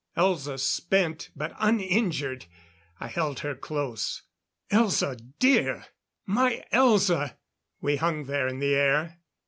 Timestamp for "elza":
0.17-0.59, 4.71-5.15, 6.73-7.37